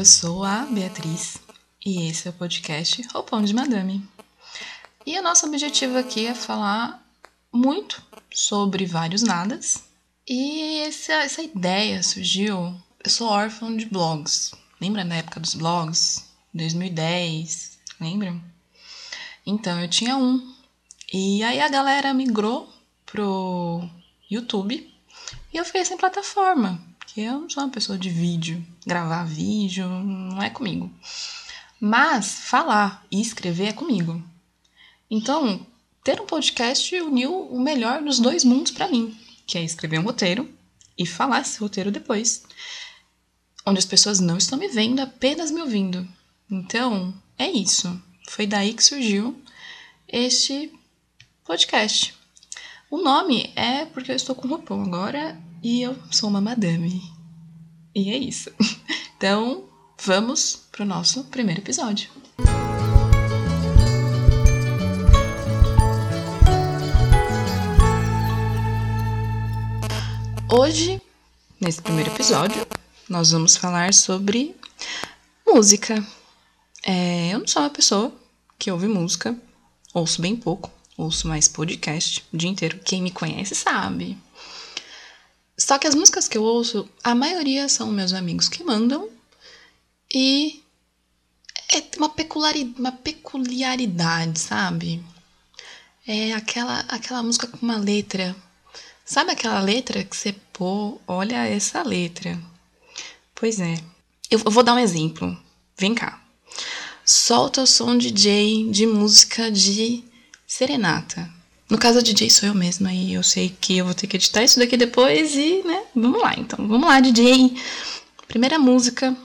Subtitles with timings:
[0.00, 1.36] eu sou a Beatriz
[1.84, 4.02] e esse é o podcast Roupão de Madame.
[5.04, 7.06] E o nosso objetivo aqui é falar
[7.52, 8.02] muito
[8.32, 9.84] sobre vários nadas.
[10.26, 12.74] E essa, essa ideia surgiu.
[13.04, 14.52] Eu sou órfão de blogs.
[14.80, 16.24] Lembra na época dos blogs?
[16.54, 18.34] 2010, lembra?
[19.44, 20.54] Então eu tinha um.
[21.12, 22.72] E aí a galera migrou
[23.04, 23.86] pro
[24.30, 24.90] YouTube
[25.52, 26.89] e eu fiquei sem plataforma.
[27.10, 28.64] Porque eu não sou uma pessoa de vídeo.
[28.86, 30.88] Gravar vídeo não é comigo.
[31.80, 34.22] Mas falar e escrever é comigo.
[35.10, 35.66] Então,
[36.04, 40.04] ter um podcast uniu o melhor dos dois mundos para mim, que é escrever um
[40.04, 40.48] roteiro
[40.96, 42.44] e falar esse roteiro depois,
[43.66, 46.06] onde as pessoas não estão me vendo, apenas me ouvindo.
[46.48, 48.00] Então, é isso.
[48.28, 49.36] Foi daí que surgiu
[50.06, 50.72] este
[51.44, 52.14] podcast.
[52.88, 57.02] O nome é porque eu estou com roupão agora e eu sou uma madame.
[57.94, 58.50] E é isso.
[59.20, 59.64] Então,
[60.02, 62.08] vamos pro nosso primeiro episódio.
[70.50, 71.02] Hoje,
[71.60, 72.66] nesse primeiro episódio,
[73.10, 74.56] nós vamos falar sobre
[75.46, 76.02] música.
[76.82, 78.10] É, eu não sou uma pessoa
[78.58, 79.36] que ouve música,
[79.92, 82.80] ouço bem pouco, ouço mais podcast o dia inteiro.
[82.82, 84.16] Quem me conhece sabe.
[85.70, 89.08] Só que as músicas que eu ouço, a maioria são meus amigos que mandam
[90.12, 90.64] e
[91.72, 95.00] é uma, peculiaridade, uma peculiaridade, sabe?
[96.04, 98.34] É aquela, aquela música com uma letra
[99.04, 102.36] Sabe aquela letra que você pô, olha essa letra.
[103.32, 103.76] Pois é.
[104.28, 105.40] Eu vou dar um exemplo.
[105.78, 106.20] Vem cá.
[107.06, 110.02] Solta o som DJ de música de
[110.48, 111.32] serenata.
[111.70, 114.42] No caso, DJ sou eu mesma e eu sei que eu vou ter que editar
[114.42, 116.66] isso daqui depois e, né, vamos lá então.
[116.66, 117.56] Vamos lá, DJ.
[118.26, 119.16] Primeira música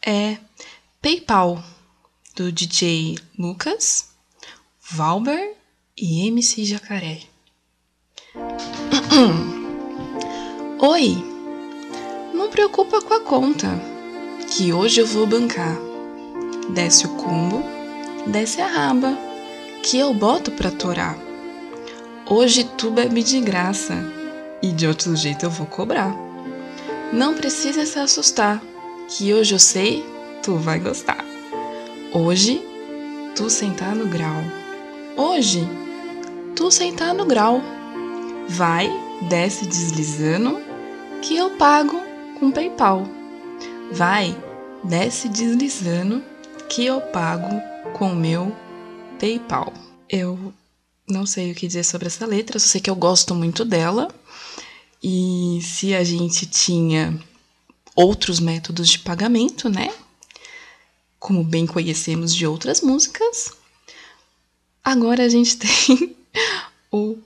[0.00, 0.38] é
[1.02, 1.62] PayPal,
[2.34, 4.08] do DJ Lucas,
[4.90, 5.54] Valber
[5.96, 7.20] e MC Jacaré.
[10.80, 11.16] Oi,
[12.32, 13.68] não preocupa com a conta,
[14.50, 15.76] que hoje eu vou bancar.
[16.70, 17.62] Desce o combo,
[18.26, 19.14] desce a raba,
[19.82, 21.25] que eu boto pra torar.
[22.28, 23.94] Hoje tu bebe de graça,
[24.60, 26.12] e de outro jeito eu vou cobrar.
[27.12, 28.60] Não precisa se assustar,
[29.08, 30.04] que hoje eu sei
[30.42, 31.24] tu vai gostar.
[32.12, 32.60] Hoje
[33.36, 34.42] tu sentar no grau.
[35.16, 35.68] Hoje
[36.56, 37.62] tu sentar no grau.
[38.48, 38.90] Vai,
[39.28, 40.60] desce deslizando,
[41.22, 42.02] que eu pago
[42.40, 43.06] com PayPal.
[43.92, 44.36] Vai,
[44.82, 46.20] desce deslizando,
[46.68, 47.62] que eu pago
[47.92, 48.50] com meu
[49.20, 49.72] PayPal.
[50.08, 50.52] Eu
[51.08, 54.08] não sei o que dizer sobre essa letra, só sei que eu gosto muito dela.
[55.02, 57.18] E se a gente tinha
[57.94, 59.94] outros métodos de pagamento, né?
[61.18, 63.52] Como bem conhecemos de outras músicas,
[64.84, 66.16] agora a gente tem
[66.90, 67.18] o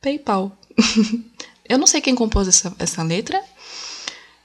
[0.00, 0.56] PayPal.
[1.68, 3.42] eu não sei quem compôs essa, essa letra.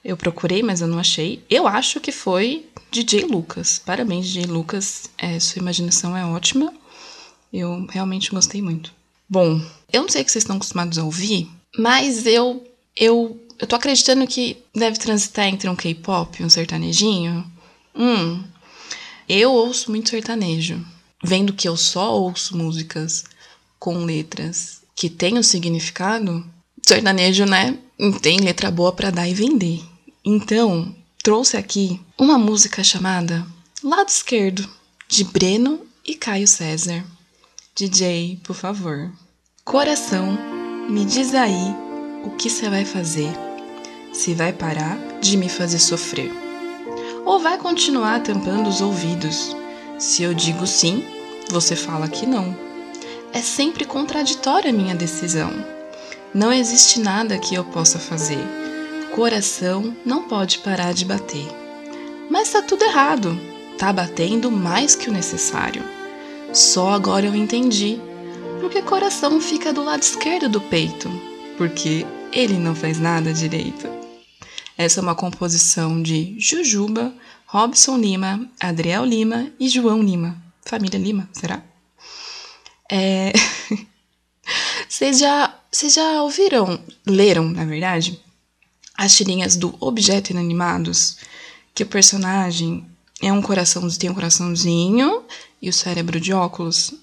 [0.04, 1.44] Eu procurei, mas eu não achei.
[1.50, 3.80] Eu acho que foi DJ Lucas.
[3.80, 5.10] Parabéns, DJ Lucas.
[5.18, 6.74] É, sua imaginação é ótima.
[7.53, 8.91] Eu realmente gostei muito.
[9.30, 11.47] Bom, eu não sei o que vocês estão acostumados a ouvir,
[11.78, 12.66] mas eu
[12.97, 17.46] eu eu tô acreditando que deve transitar entre um K-pop e um sertanejinho.
[17.96, 18.44] Hum.
[19.30, 20.84] Eu ouço muito sertanejo.
[21.24, 23.24] Vendo que eu só ouço músicas
[23.80, 26.46] com letras que tem um significado,
[26.86, 27.78] sertanejo, né,
[28.22, 29.81] tem letra boa para dar e vender.
[30.25, 30.94] Então,
[31.24, 33.46] trouxe aqui uma música chamada
[33.81, 34.68] Lado Esquerdo,
[35.08, 37.06] de Breno e Caio César.
[37.76, 39.12] DJ, por favor.
[39.66, 40.38] Coração,
[40.88, 41.76] me diz aí
[42.24, 43.32] o que você vai fazer.
[44.14, 46.32] Se vai parar de me fazer sofrer.
[47.26, 49.56] Ou vai continuar tampando os ouvidos.
[49.98, 51.04] Se eu digo sim,
[51.50, 52.56] você fala que não.
[53.34, 55.52] É sempre contraditória a minha decisão.
[56.31, 58.38] Não existe nada que eu possa fazer.
[59.16, 61.48] Coração não pode parar de bater.
[62.30, 63.36] Mas tá tudo errado.
[63.80, 66.03] Tá batendo mais que o necessário.
[66.54, 68.00] Só agora eu entendi.
[68.62, 71.10] Porque coração fica do lado esquerdo do peito.
[71.58, 73.88] Porque ele não faz nada direito.
[74.78, 77.12] Essa é uma composição de Jujuba,
[77.48, 80.38] Robson Lima, Adriel Lima e João Lima.
[80.64, 81.64] Família Lima, será?
[82.90, 83.34] É...
[84.88, 88.22] vocês, já, já ouviram, leram, na verdade,
[88.96, 91.18] as tirinhas do Objeto Inanimados?
[91.74, 92.86] Que o personagem
[93.24, 95.24] é um coração, tem um coraçãozinho
[95.62, 96.94] e o cérebro de óculos.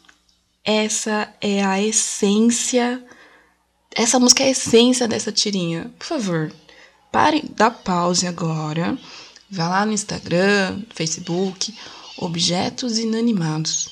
[0.63, 3.03] Essa é a essência.
[3.95, 5.91] Essa música é a essência dessa tirinha.
[5.99, 6.53] Por favor,
[7.11, 8.99] parem, dá pause agora.
[9.51, 11.75] Vá lá no Instagram, Facebook,
[12.19, 13.89] Objetos Inanimados.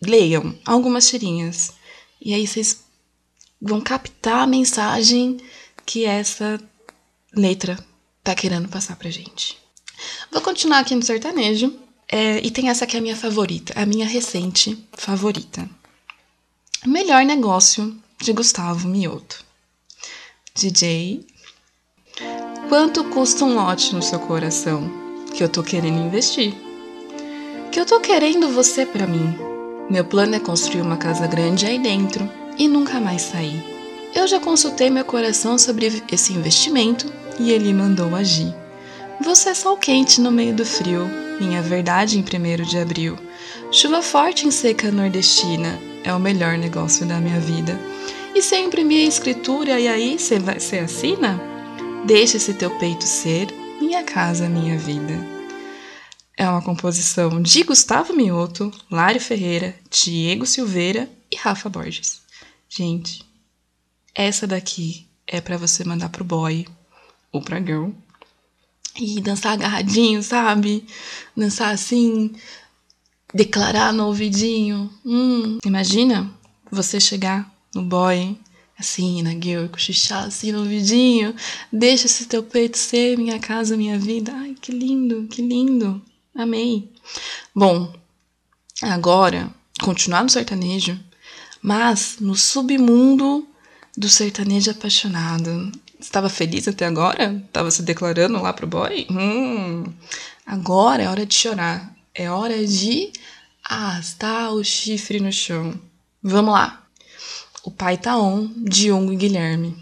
[0.00, 1.72] Leiam algumas tirinhas.
[2.20, 2.84] E aí vocês
[3.60, 5.38] vão captar a mensagem
[5.84, 6.60] que essa
[7.34, 7.76] letra
[8.22, 9.61] tá querendo passar pra gente.
[10.30, 11.72] Vou continuar aqui no sertanejo.
[12.08, 15.68] É, e tem essa que é a minha favorita, a minha recente favorita.
[16.86, 19.44] Melhor negócio de Gustavo Mioto.
[20.54, 21.24] DJ.
[22.68, 24.90] Quanto custa um lote no seu coração?
[25.34, 26.54] Que eu tô querendo investir.
[27.70, 29.34] Que eu tô querendo você para mim.
[29.88, 32.28] Meu plano é construir uma casa grande aí dentro
[32.58, 33.64] e nunca mais sair.
[34.14, 37.10] Eu já consultei meu coração sobre esse investimento
[37.40, 38.54] e ele mandou agir.
[39.24, 41.06] Você é sol quente no meio do frio,
[41.40, 43.16] minha verdade em primeiro de abril.
[43.70, 47.78] Chuva forte em seca nordestina é o melhor negócio da minha vida.
[48.34, 51.40] E se eu imprimir a escritura e aí você assina?
[52.04, 53.46] Deixa esse teu peito ser
[53.80, 55.14] minha casa, minha vida.
[56.36, 62.22] É uma composição de Gustavo Mioto, Lário Ferreira, Diego Silveira e Rafa Borges.
[62.68, 63.24] Gente,
[64.16, 66.66] essa daqui é para você mandar pro boy
[67.30, 67.90] ou pra girl
[68.98, 70.84] e dançar agarradinho, sabe?
[71.36, 72.32] Dançar assim,
[73.32, 74.90] declarar no ouvidinho.
[75.04, 76.30] Hum, imagina
[76.70, 78.36] você chegar no boy,
[78.78, 81.34] assim, na girl, cochichar assim no ouvidinho.
[81.72, 84.32] Deixa esse teu peito ser minha casa, minha vida.
[84.34, 86.02] Ai, que lindo, que lindo.
[86.34, 86.90] Amei.
[87.54, 87.92] Bom,
[88.82, 90.98] agora, continuar no sertanejo,
[91.60, 93.46] mas no submundo
[93.96, 95.70] do sertanejo apaixonado.
[95.98, 97.42] Estava feliz até agora?
[97.46, 99.06] Estava se declarando lá pro boy?
[99.10, 99.84] Hum.
[100.46, 101.94] Agora é hora de chorar.
[102.14, 103.12] É hora de
[103.64, 105.78] arrastar o chifre no chão.
[106.22, 106.82] Vamos lá.
[107.64, 109.76] O pai tá on, Diogo e Guilherme.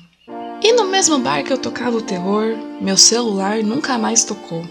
[0.62, 4.62] E no mesmo bar que eu tocava o terror, meu celular nunca mais tocou.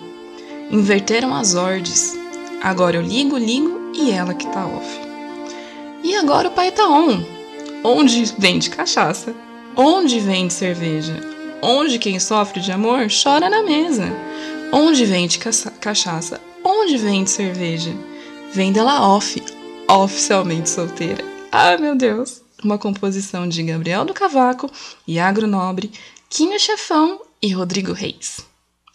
[0.70, 2.14] Inverteram as ordens.
[2.62, 4.88] Agora eu ligo, ligo e ela que tá off.
[6.04, 7.39] E agora o pai tá on.
[7.84, 9.34] Onde vende cachaça?
[9.76, 11.22] Onde vende cerveja?
[11.62, 14.12] Onde quem sofre de amor chora na mesa.
[14.72, 16.42] Onde vende cachaça?
[16.64, 17.92] Onde vende cerveja?
[18.52, 19.42] Vende ela off,
[19.88, 21.24] oficialmente solteira.
[21.52, 22.42] Ah, meu Deus!
[22.62, 24.70] Uma composição de Gabriel do Cavaco,
[25.08, 25.90] Iagro Nobre,
[26.30, 28.42] Quinho Chefão e Rodrigo Reis.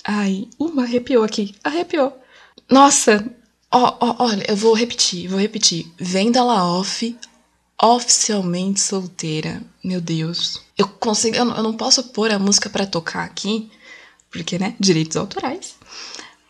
[0.04, 2.12] Ai, uma arrepiou aqui, arrepiou.
[2.70, 3.24] Nossa,
[3.70, 5.90] ó, ó, olha, eu vou repetir, vou repetir.
[5.98, 7.16] Venda ela off,
[7.84, 9.62] oficialmente solteira.
[9.82, 10.62] Meu Deus.
[10.76, 13.70] Eu consigo, eu não posso pôr a música para tocar aqui,
[14.30, 15.76] porque, né, direitos autorais.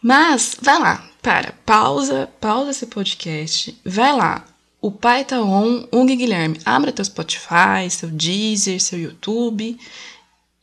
[0.03, 3.77] Mas vai lá, para, pausa, pausa esse podcast.
[3.85, 4.45] Vai lá.
[4.81, 9.79] O pai tá on, Ung Guilherme, abra teu Spotify, seu Deezer, seu YouTube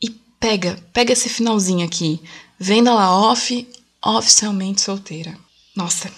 [0.00, 2.22] e pega, pega esse finalzinho aqui.
[2.58, 3.68] Venda lá off,
[4.00, 5.36] oficialmente solteira.
[5.74, 6.08] Nossa.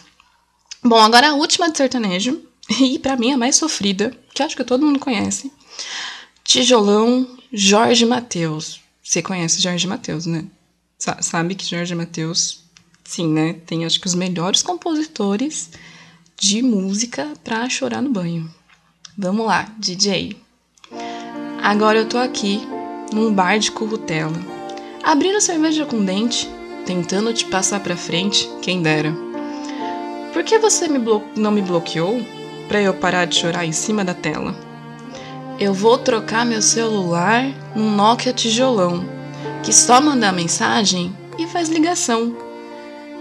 [0.82, 4.64] Bom, agora a última de sertanejo, e para mim a mais sofrida, que acho que
[4.64, 5.52] todo mundo conhece.
[6.42, 8.80] Tijolão Jorge Mateus.
[9.02, 10.44] Você conhece Jorge Mateus, né?
[11.20, 12.60] sabe que Jorge Mateus,
[13.04, 13.54] sim, né?
[13.66, 15.70] Tem acho que os melhores compositores
[16.38, 18.50] de música pra chorar no banho.
[19.16, 20.36] Vamos lá, DJ.
[21.62, 22.60] Agora eu tô aqui,
[23.12, 24.32] num bar de currutela,
[25.02, 26.48] abrindo cerveja com dente,
[26.84, 29.14] tentando te passar pra frente, quem dera.
[30.32, 30.98] Por que você me
[31.36, 32.20] não me bloqueou
[32.68, 34.54] pra eu parar de chorar em cima da tela?
[35.58, 37.44] Eu vou trocar meu celular
[37.76, 39.04] num Nokia tijolão,
[39.62, 42.36] que só manda mensagem e faz ligação.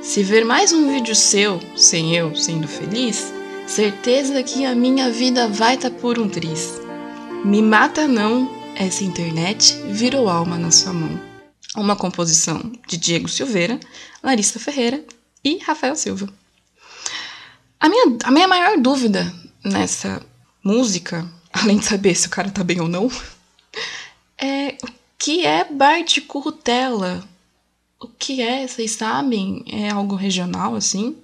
[0.01, 3.31] Se ver mais um vídeo seu, sem eu sendo feliz,
[3.67, 6.81] certeza que a minha vida vai tá por um triz.
[7.45, 11.19] Me mata não, essa internet virou alma na sua mão.
[11.75, 13.79] Uma composição de Diego Silveira,
[14.21, 15.03] Larissa Ferreira
[15.43, 16.27] e Rafael Silva.
[17.83, 19.29] A minha, a minha maior dúvida
[19.61, 20.25] nessa
[20.63, 23.11] música além de saber se o cara tá bem ou não,
[24.37, 24.87] é o
[25.19, 26.25] que é bar de?
[27.99, 28.65] O que é?
[28.65, 29.65] Vocês sabem?
[29.69, 31.17] É algo regional assim?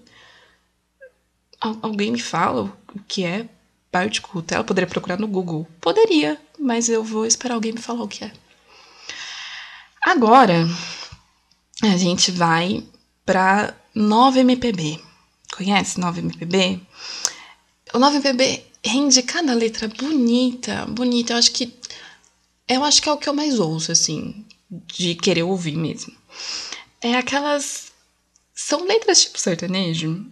[1.61, 2.63] Al alguém me fala
[2.93, 3.47] o que é
[3.89, 4.21] bar de?
[4.21, 5.65] Poderia procurar no Google.
[5.79, 8.33] Poderia, mas eu vou esperar alguém me falar o que é.
[10.01, 10.67] Agora
[11.81, 12.83] a gente vai
[13.25, 15.08] para 9MPB.
[15.59, 16.79] Conhece 9MPB?
[17.93, 21.33] O 9MPB rende cada letra bonita, bonita.
[21.33, 21.77] Eu acho que
[22.65, 26.15] eu acho que é o que eu mais ouço assim, de querer ouvir mesmo.
[27.01, 27.91] É aquelas
[28.55, 30.25] são letras tipo sertanejo,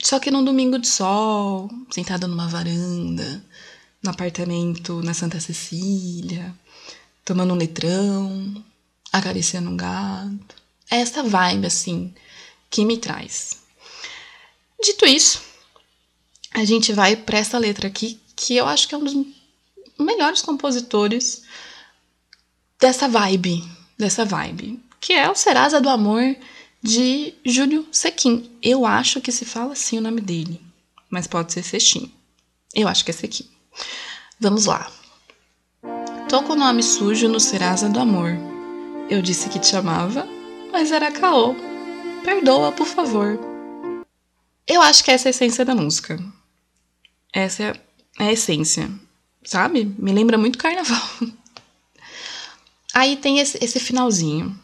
[0.00, 3.44] só que num domingo de sol, sentada numa varanda,
[4.00, 6.54] no apartamento na Santa Cecília,
[7.24, 8.64] tomando um letrão,
[9.12, 10.54] acariciando um gato.
[10.88, 12.14] É essa vibe assim
[12.70, 13.61] que me traz.
[14.82, 15.40] Dito isso,
[16.52, 19.14] a gente vai para essa letra aqui, que eu acho que é um dos
[19.96, 21.42] melhores compositores
[22.80, 23.64] dessa vibe,
[23.96, 26.34] dessa vibe, que é o Serasa do Amor
[26.82, 28.50] de Júlio Sequim.
[28.60, 30.60] Eu acho que se fala assim o nome dele,
[31.08, 32.12] mas pode ser Sextim.
[32.74, 33.48] Eu acho que é Sequim.
[34.40, 34.90] Vamos lá.
[36.28, 38.32] Tô com o nome sujo no Serasa do Amor.
[39.08, 40.26] Eu disse que te amava,
[40.72, 41.54] mas era caô.
[42.24, 43.51] Perdoa, por favor.
[44.72, 46.18] Eu acho que essa é a essência da música.
[47.30, 47.80] Essa é
[48.18, 48.90] a essência,
[49.44, 49.84] sabe?
[49.98, 51.06] Me lembra muito carnaval.
[52.94, 54.58] Aí tem esse, esse finalzinho.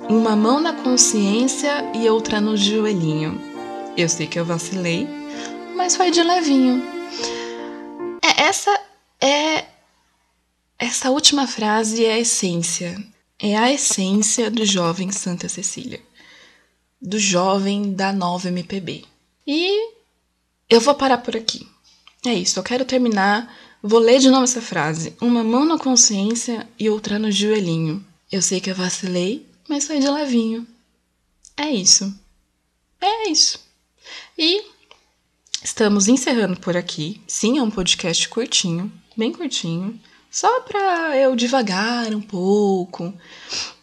[0.00, 3.40] Uma mão na consciência e outra no joelhinho.
[3.96, 5.06] Eu sei que eu vacilei,
[5.76, 6.82] mas foi de levinho.
[8.24, 8.76] É, essa
[9.20, 9.66] é.
[10.76, 13.00] Essa última frase é a essência.
[13.38, 16.02] É a essência do jovem Santa Cecília.
[17.00, 19.13] Do jovem da nova MPB.
[19.46, 19.92] E
[20.68, 21.66] eu vou parar por aqui.
[22.26, 23.54] É isso, eu quero terminar.
[23.82, 25.14] Vou ler de novo essa frase.
[25.20, 28.04] Uma mão na consciência e outra no joelhinho.
[28.32, 30.66] Eu sei que eu vacilei, mas foi de levinho.
[31.56, 32.12] É isso.
[33.00, 33.60] É isso.
[34.36, 34.64] E
[35.62, 37.20] estamos encerrando por aqui.
[37.26, 40.00] Sim, é um podcast curtinho, bem curtinho.
[40.30, 43.14] Só para eu devagar um pouco,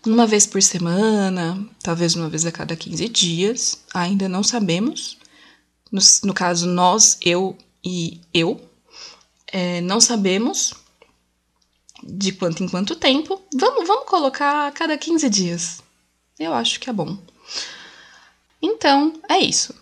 [0.06, 5.21] uma vez por semana, talvez uma vez a cada 15 dias, ainda não sabemos.
[5.92, 8.62] No, no caso, nós, eu e eu,
[9.48, 10.74] é, não sabemos
[12.04, 13.42] de quanto em quanto tempo.
[13.54, 15.84] Vamos, vamos colocar a cada 15 dias.
[16.40, 17.18] Eu acho que é bom.
[18.62, 19.76] Então, é isso.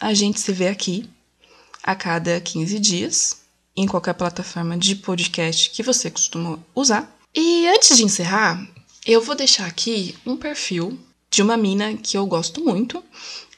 [0.00, 1.08] A gente se vê aqui
[1.82, 3.42] a cada 15 dias,
[3.76, 7.14] em qualquer plataforma de podcast que você costuma usar.
[7.34, 8.66] E antes de encerrar,
[9.06, 10.98] eu vou deixar aqui um perfil
[11.30, 13.02] de uma mina que eu gosto muito,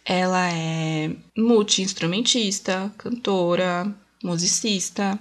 [0.08, 5.18] ela é multi-instrumentista, cantora, musicista,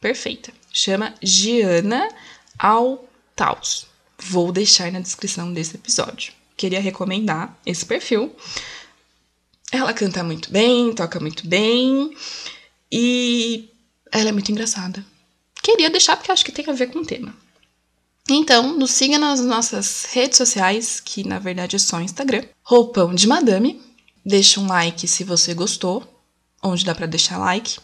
[0.00, 0.52] perfeita.
[0.72, 2.08] Chama Giana
[2.58, 3.86] Altaus.
[4.18, 6.32] Vou deixar na descrição desse episódio.
[6.56, 8.34] Queria recomendar esse perfil.
[9.70, 12.12] Ela canta muito bem, toca muito bem
[12.90, 13.70] e
[14.10, 15.04] ela é muito engraçada.
[15.62, 17.32] Queria deixar porque acho que tem a ver com o tema.
[18.28, 22.42] Então, nos siga nas nossas redes sociais, que na verdade é só Instagram.
[22.62, 23.80] Roupão de Madame,
[24.28, 26.02] Deixa um like se você gostou,
[26.60, 27.78] onde dá para deixar like.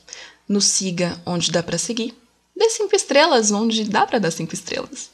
[0.48, 2.18] Nos siga onde dá para seguir.
[2.56, 5.10] Dê cinco estrelas onde dá para dar cinco estrelas.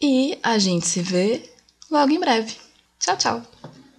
[0.00, 1.48] E a gente se vê
[1.88, 2.56] logo em breve.
[2.98, 3.42] Tchau, tchau.